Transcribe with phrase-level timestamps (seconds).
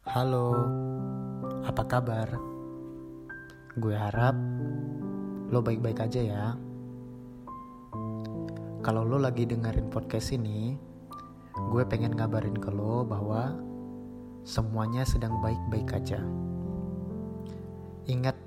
[0.00, 0.56] Halo,
[1.60, 2.32] apa kabar?
[3.76, 4.32] Gue harap
[5.52, 6.44] lo baik-baik aja ya.
[8.80, 10.72] Kalau lo lagi dengerin podcast ini,
[11.52, 13.52] gue pengen ngabarin ke lo bahwa
[14.40, 16.24] semuanya sedang baik-baik aja.
[18.08, 18.40] Ingat,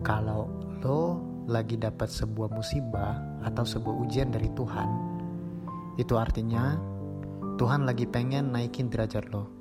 [0.00, 0.48] kalau
[0.80, 4.88] lo lagi dapat sebuah musibah atau sebuah ujian dari Tuhan,
[6.00, 6.80] itu artinya
[7.60, 9.57] Tuhan lagi pengen naikin derajat lo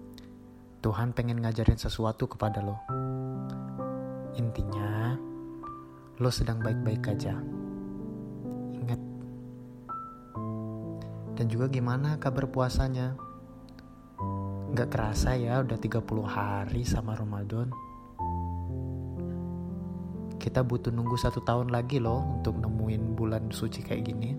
[0.78, 2.78] Tuhan pengen ngajarin sesuatu kepada lo.
[4.38, 5.18] Intinya,
[6.22, 7.34] lo sedang baik-baik aja.
[8.78, 9.02] Ingat.
[11.34, 13.18] Dan juga gimana kabar puasanya?
[14.78, 17.74] Gak kerasa ya udah 30 hari sama Ramadan.
[20.38, 24.38] Kita butuh nunggu satu tahun lagi loh untuk nemuin bulan suci kayak gini.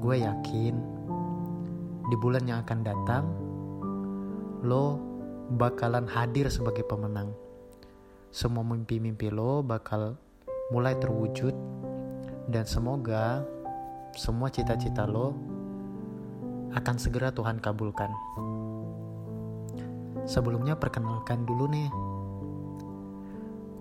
[0.00, 0.74] Gue yakin
[2.08, 3.43] di bulan yang akan datang
[4.64, 4.96] lo
[5.52, 7.30] bakalan hadir sebagai pemenang.
[8.32, 10.16] Semua mimpi-mimpi lo bakal
[10.72, 11.52] mulai terwujud
[12.48, 13.44] dan semoga
[14.16, 15.36] semua cita-cita lo
[16.74, 18.10] akan segera Tuhan kabulkan.
[20.24, 21.88] Sebelumnya perkenalkan dulu nih.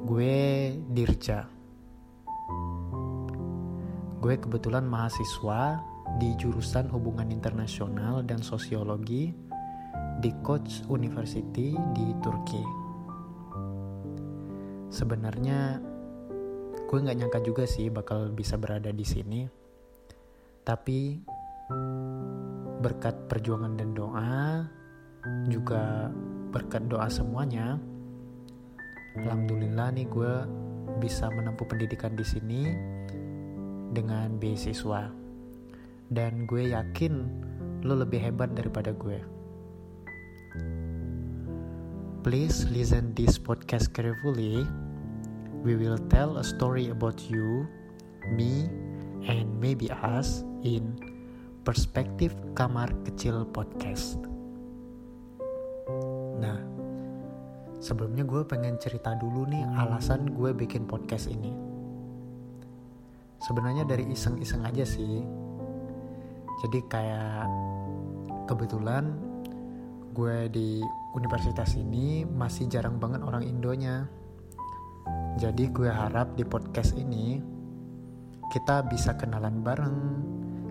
[0.03, 0.37] Gue
[0.91, 1.47] Dirja.
[4.19, 5.79] Gue kebetulan mahasiswa
[6.19, 9.31] di jurusan Hubungan Internasional dan Sosiologi
[10.23, 12.63] di Coach University di Turki.
[14.87, 15.83] Sebenarnya
[16.87, 19.43] gue nggak nyangka juga sih bakal bisa berada di sini,
[20.63, 21.19] tapi
[22.79, 24.63] berkat perjuangan dan doa,
[25.51, 26.07] juga
[26.55, 27.75] berkat doa semuanya,
[29.19, 30.33] alhamdulillah nih gue
[31.03, 32.61] bisa menempuh pendidikan di sini
[33.91, 35.11] dengan beasiswa.
[36.13, 37.13] Dan gue yakin
[37.83, 39.42] lo lebih hebat daripada gue.
[42.23, 44.63] Please listen this podcast carefully.
[45.59, 47.67] We will tell a story about you,
[48.31, 48.71] me,
[49.27, 50.95] and maybe us in
[51.67, 54.23] Perspektif Kamar Kecil Podcast.
[56.39, 56.63] Nah,
[57.83, 61.51] sebelumnya gue pengen cerita dulu nih alasan gue bikin podcast ini.
[63.43, 65.19] Sebenarnya dari iseng-iseng aja sih.
[66.63, 67.51] Jadi kayak
[68.47, 69.32] kebetulan
[70.13, 70.79] gue di
[71.17, 74.05] universitas ini masih jarang banget orang Indonya.
[75.41, 77.41] Jadi gue harap di podcast ini
[78.53, 79.97] kita bisa kenalan bareng,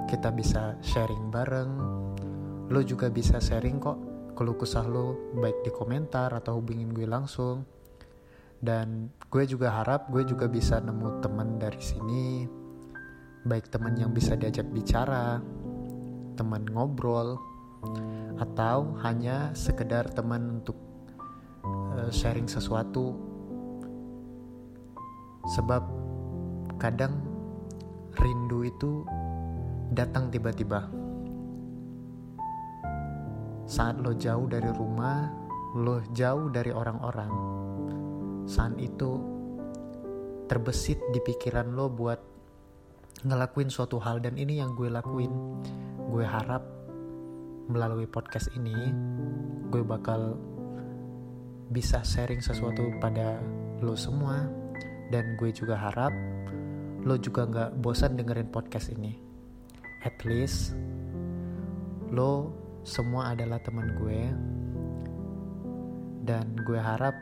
[0.07, 1.71] kita bisa sharing bareng.
[2.71, 3.99] Lo juga bisa sharing kok
[4.39, 7.67] kalau kesah lo baik di komentar atau hubungin gue langsung.
[8.63, 12.47] Dan gue juga harap gue juga bisa nemu teman dari sini,
[13.43, 15.43] baik teman yang bisa diajak bicara,
[16.39, 17.43] teman ngobrol,
[18.39, 20.79] atau hanya sekedar teman untuk
[21.63, 23.15] uh, sharing sesuatu.
[25.59, 25.83] Sebab
[26.79, 27.19] kadang
[28.19, 29.03] rindu itu
[29.91, 30.87] datang tiba-tiba.
[33.67, 35.31] Saat lo jauh dari rumah
[35.73, 37.53] lo jauh dari orang-orang
[38.45, 39.17] saat itu
[40.51, 42.21] terbesit di pikiran lo buat
[43.25, 44.19] ngelakuin suatu hal.
[44.21, 45.33] Dan ini yang gue lakuin.
[46.11, 46.61] Gue harap
[47.71, 48.75] melalui podcast ini
[49.71, 50.37] gue bakal
[51.73, 53.41] bisa sharing sesuatu pada
[53.81, 54.49] lo semua.
[55.13, 56.13] Dan gue juga harap
[57.05, 59.19] lo juga nggak bosan dengerin podcast ini.
[60.03, 60.73] At least
[62.09, 62.53] lo
[62.83, 64.21] semua adalah teman gue.
[66.23, 67.13] Dan gue harap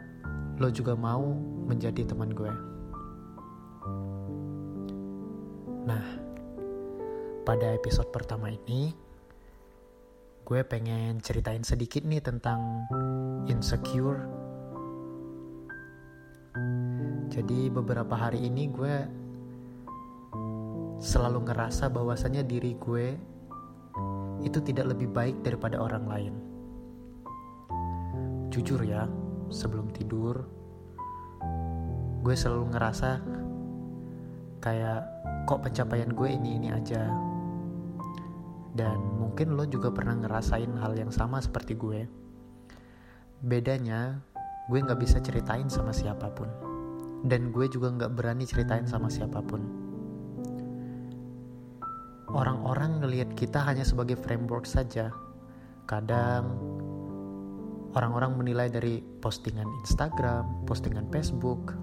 [0.61, 1.35] lo juga mau
[1.67, 2.53] menjadi teman gue.
[5.89, 6.05] Nah
[7.43, 8.93] pada episode pertama ini
[10.51, 12.83] gue pengen ceritain sedikit nih tentang
[13.47, 14.27] insecure.
[17.31, 18.97] Jadi beberapa hari ini gue
[20.99, 23.15] selalu ngerasa bahwasanya diri gue
[24.43, 26.35] itu tidak lebih baik daripada orang lain.
[28.51, 29.07] Jujur ya,
[29.55, 30.51] sebelum tidur
[32.27, 33.23] gue selalu ngerasa
[34.59, 35.01] kayak
[35.47, 37.07] kok pencapaian gue ini ini aja
[38.71, 42.07] dan mungkin lo juga pernah ngerasain hal yang sama seperti gue.
[43.43, 44.23] Bedanya,
[44.71, 46.47] gue gak bisa ceritain sama siapa pun.
[47.27, 49.63] Dan gue juga gak berani ceritain sama siapa pun.
[52.31, 55.11] Orang-orang ngelihat kita hanya sebagai framework saja.
[55.91, 56.55] Kadang
[57.99, 61.75] orang-orang menilai dari postingan Instagram, postingan Facebook,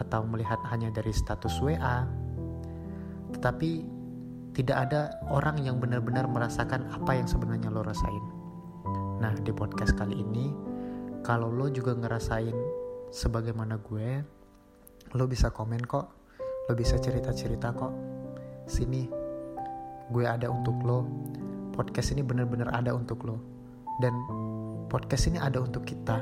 [0.00, 2.08] atau melihat hanya dari status WA.
[3.36, 3.95] Tetapi
[4.56, 8.24] tidak ada orang yang benar-benar merasakan apa yang sebenarnya lo rasain.
[9.20, 10.48] Nah, di podcast kali ini,
[11.20, 12.56] kalau lo juga ngerasain
[13.12, 14.24] sebagaimana gue,
[15.12, 16.08] lo bisa komen kok,
[16.40, 17.92] lo bisa cerita-cerita kok.
[18.64, 19.04] Sini,
[20.08, 21.04] gue ada untuk lo.
[21.76, 23.36] Podcast ini bener-bener ada untuk lo.
[24.00, 24.16] Dan
[24.88, 26.16] podcast ini ada untuk kita.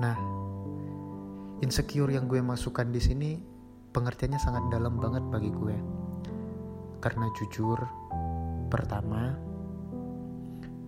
[0.00, 0.16] Nah,
[1.60, 3.36] insecure yang gue masukkan di sini
[3.92, 5.97] pengertiannya sangat dalam banget bagi gue.
[6.98, 7.78] Karena jujur,
[8.72, 9.34] pertama,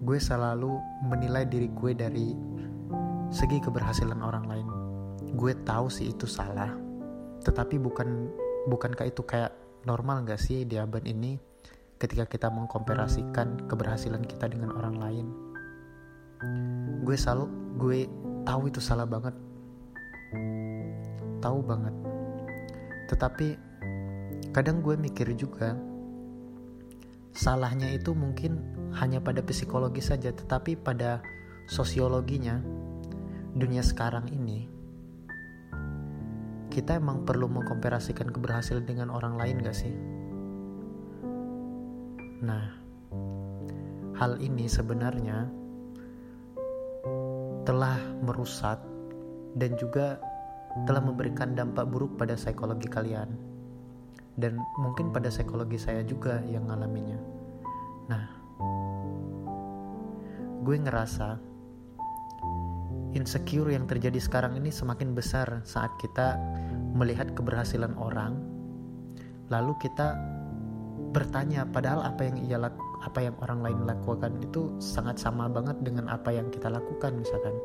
[0.03, 2.35] gue selalu menilai diri gue dari
[3.31, 4.69] segi keberhasilan orang lain.
[5.39, 6.75] Gue tahu sih itu salah,
[7.47, 8.27] tetapi bukan
[8.67, 9.55] bukankah itu kayak
[9.87, 11.39] normal gak sih di abad ini
[12.03, 15.27] ketika kita mengkomparasikan keberhasilan kita dengan orang lain?
[17.07, 17.47] Gue selalu
[17.79, 17.99] gue
[18.45, 19.37] tahu itu salah banget
[21.41, 21.95] tahu banget
[23.11, 23.59] tetapi
[24.55, 25.75] kadang gue mikir juga
[27.31, 28.59] salahnya itu mungkin
[28.99, 31.23] hanya pada psikologi saja tetapi pada
[31.71, 32.59] sosiologinya
[33.55, 34.81] dunia sekarang ini
[36.71, 39.91] kita emang perlu mengkomparasikan keberhasilan dengan orang lain gak sih?
[42.47, 42.73] Nah,
[44.15, 45.51] hal ini sebenarnya
[47.67, 48.79] telah merusak
[49.59, 50.23] dan juga
[50.87, 53.50] telah memberikan dampak buruk pada psikologi kalian
[54.39, 57.19] dan mungkin pada psikologi saya juga yang ngalaminya.
[58.11, 58.25] Nah,
[60.63, 61.39] gue ngerasa
[63.17, 66.39] insecure yang terjadi sekarang ini semakin besar saat kita
[66.95, 68.39] melihat keberhasilan orang,
[69.51, 70.15] lalu kita
[71.11, 75.75] bertanya padahal apa yang ia laku, apa yang orang lain lakukan itu sangat sama banget
[75.83, 77.59] dengan apa yang kita lakukan misalkan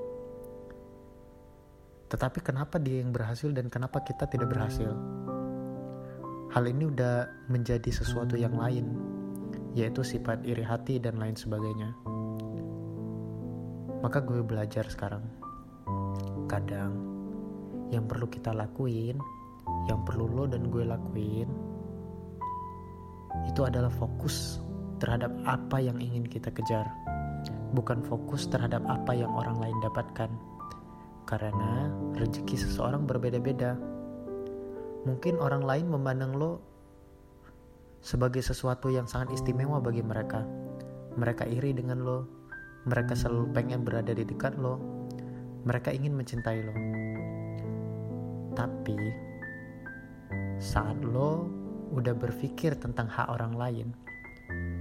[2.05, 4.93] tetapi kenapa dia yang berhasil dan kenapa kita tidak berhasil?
[6.55, 8.95] Hal ini udah menjadi sesuatu yang lain,
[9.75, 11.91] yaitu sifat iri hati dan lain sebagainya.
[13.99, 15.27] Maka gue belajar sekarang.
[16.47, 16.95] Kadang
[17.91, 19.19] yang perlu kita lakuin,
[19.91, 21.51] yang perlu lo dan gue lakuin,
[23.51, 24.63] itu adalah fokus
[25.03, 26.87] terhadap apa yang ingin kita kejar,
[27.75, 30.31] bukan fokus terhadap apa yang orang lain dapatkan
[31.27, 33.75] karena rezeki seseorang berbeda-beda.
[35.05, 36.61] Mungkin orang lain memandang lo
[38.01, 40.41] sebagai sesuatu yang sangat istimewa bagi mereka.
[41.15, 42.25] Mereka iri dengan lo,
[42.89, 44.81] mereka selalu pengen berada di dekat lo,
[45.65, 46.75] mereka ingin mencintai lo.
[48.57, 48.97] Tapi
[50.57, 51.49] saat lo
[51.93, 53.87] udah berpikir tentang hak orang lain,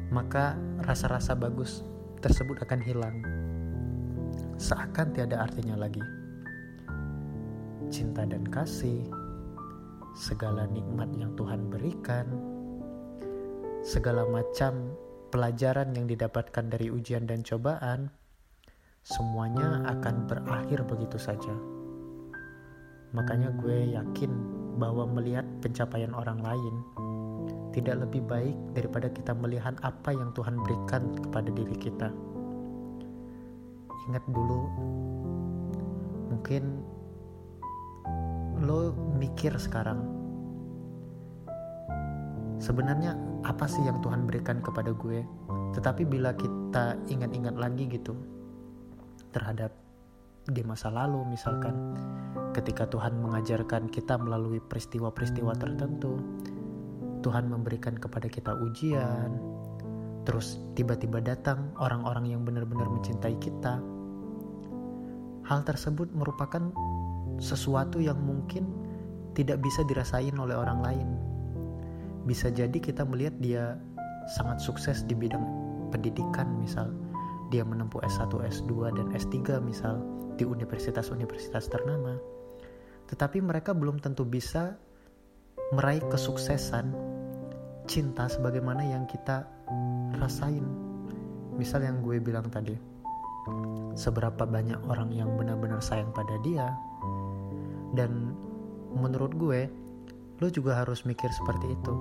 [0.08, 1.84] maka rasa-rasa bagus
[2.24, 3.16] tersebut akan hilang.
[4.56, 6.02] Seakan tiada artinya lagi
[7.94, 9.06] cinta dan kasih,
[10.14, 12.30] segala nikmat yang Tuhan berikan,
[13.82, 14.94] segala macam
[15.34, 18.06] pelajaran yang didapatkan dari ujian dan cobaan,
[19.02, 21.52] semuanya akan berakhir begitu saja.
[23.10, 24.32] Makanya gue yakin
[24.78, 26.74] bahwa melihat pencapaian orang lain
[27.74, 32.08] tidak lebih baik daripada kita melihat apa yang Tuhan berikan kepada diri kita.
[34.06, 34.62] Ingat dulu,
[36.30, 36.86] mungkin
[38.62, 40.04] lo mikir sekarang
[42.62, 45.20] sebenarnya apa sih yang Tuhan berikan kepada gue?
[45.76, 48.16] Tetapi bila kita ingat-ingat lagi gitu
[49.34, 49.74] terhadap
[50.48, 51.96] di masa lalu misalkan
[52.52, 56.20] ketika Tuhan mengajarkan kita melalui peristiwa-peristiwa tertentu
[57.24, 59.40] Tuhan memberikan kepada kita ujian
[60.28, 63.80] terus tiba-tiba datang orang-orang yang benar-benar mencintai kita
[65.48, 66.68] hal tersebut merupakan
[67.38, 68.66] sesuatu yang mungkin
[69.34, 71.08] tidak bisa dirasain oleh orang lain.
[72.24, 73.64] Bisa jadi kita melihat dia
[74.38, 75.44] sangat sukses di bidang
[75.92, 76.88] pendidikan misal
[77.52, 80.00] dia menempuh S1, S2 dan S3 misal
[80.34, 82.16] di universitas-universitas ternama.
[83.06, 84.74] Tetapi mereka belum tentu bisa
[85.76, 86.90] meraih kesuksesan
[87.84, 89.44] cinta sebagaimana yang kita
[90.18, 90.64] rasain.
[91.54, 92.74] Misal yang gue bilang tadi,
[93.94, 96.74] seberapa banyak orang yang benar-benar sayang pada dia,
[97.94, 98.34] dan
[98.94, 99.66] menurut gue,
[100.42, 101.94] lo juga harus mikir seperti itu.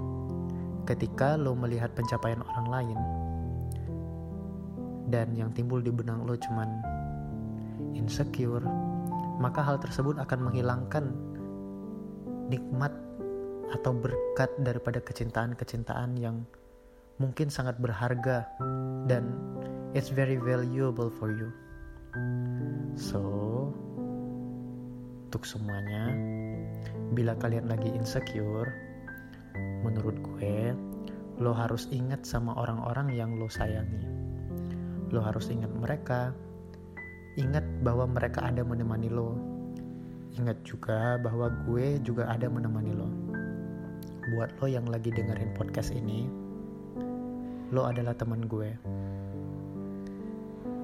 [0.84, 3.00] Ketika lo melihat pencapaian orang lain,
[5.14, 6.82] dan yang timbul di benang lo cuman
[7.94, 8.66] insecure,
[9.38, 11.14] maka hal tersebut akan menghilangkan
[12.50, 12.92] nikmat
[13.74, 16.46] atau berkat daripada kecintaan-kecintaan yang
[17.22, 18.50] mungkin sangat berharga
[19.06, 19.34] dan
[19.94, 21.50] it's very valuable for you.
[22.98, 23.22] So,
[25.34, 26.14] untuk semuanya.
[27.18, 28.70] Bila kalian lagi insecure
[29.82, 30.78] menurut gue
[31.42, 34.06] lo harus ingat sama orang-orang yang lo sayangi.
[35.10, 36.38] Lo harus ingat mereka.
[37.42, 39.34] Ingat bahwa mereka ada menemani lo.
[40.38, 43.10] Ingat juga bahwa gue juga ada menemani lo.
[44.38, 46.30] Buat lo yang lagi dengerin podcast ini
[47.74, 48.70] lo adalah teman gue.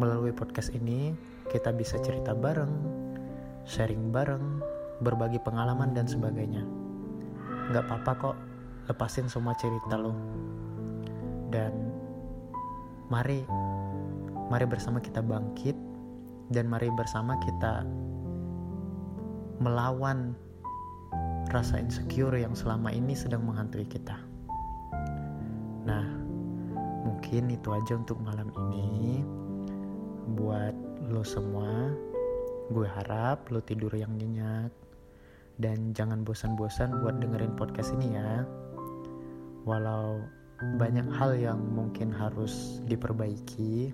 [0.01, 1.13] Melalui podcast ini
[1.53, 2.98] kita bisa cerita bareng
[3.65, 4.61] sharing bareng
[4.99, 6.63] berbagi pengalaman dan sebagainya
[7.69, 8.37] nggak apa-apa kok
[8.89, 10.13] lepasin semua cerita lo
[11.53, 11.71] dan
[13.09, 13.45] mari
[14.49, 15.77] mari bersama kita bangkit
[16.49, 17.85] dan mari bersama kita
[19.61, 20.33] melawan
[21.51, 24.17] rasa insecure yang selama ini sedang menghantui kita.
[25.85, 26.05] Nah,
[27.05, 29.25] mungkin itu aja untuk malam ini.
[30.37, 30.77] Buat
[31.09, 31.89] lo semua,
[32.69, 34.69] gue harap lo tidur yang nyenyak
[35.57, 38.45] dan jangan bosan-bosan buat dengerin podcast ini ya.
[39.65, 40.21] Walau
[40.77, 43.89] banyak hal yang mungkin harus diperbaiki,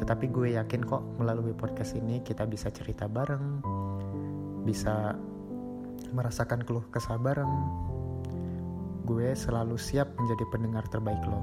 [0.00, 3.60] tetapi gue yakin kok melalui podcast ini kita bisa cerita bareng,
[4.64, 5.12] bisa
[6.16, 7.52] merasakan keluh kesah bareng.
[9.04, 11.42] Gue selalu siap menjadi pendengar terbaik lo.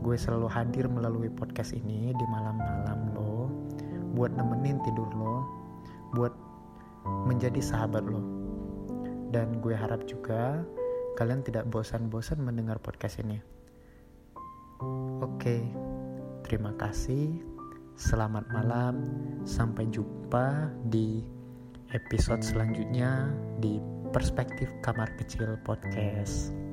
[0.00, 3.07] Gue selalu hadir melalui podcast ini di malam-malam
[4.14, 5.44] buat nemenin tidur lo,
[6.14, 6.32] buat
[7.28, 8.22] menjadi sahabat lo.
[9.28, 10.64] Dan gue harap juga
[11.20, 13.42] kalian tidak bosan-bosan mendengar podcast ini.
[15.18, 15.66] Oke,
[16.46, 17.34] terima kasih.
[17.98, 19.02] Selamat malam.
[19.42, 21.26] Sampai jumpa di
[21.90, 23.82] episode selanjutnya di
[24.14, 26.67] Perspektif Kamar Kecil Podcast.